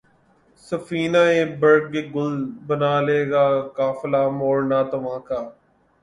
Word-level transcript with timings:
سفینۂ 0.63 1.25
برگ 1.59 1.93
گل 2.15 2.33
بنا 2.67 2.93
لے 3.05 3.19
گا 3.31 3.45
قافلہ 3.77 4.21
مور 4.37 4.57
ناتواں 4.69 5.19
کا 5.27 5.39